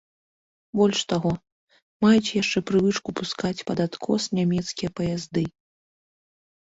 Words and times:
Больш 0.79 1.01
таго, 1.11 1.33
маюць 2.05 2.33
яшчэ 2.41 2.59
прывычку 2.71 3.09
пускаць 3.21 3.55
пад 3.71 3.77
адкос 3.89 4.21
нямецкія 4.41 4.89
паязды. 5.01 5.43